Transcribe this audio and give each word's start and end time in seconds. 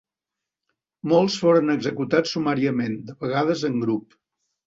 Molts 1.11 1.35
foren 1.41 1.73
executats 1.73 2.33
sumàriament, 2.37 2.97
de 3.11 3.17
vegades 3.27 3.65
en 3.69 3.77
grup. 3.87 4.19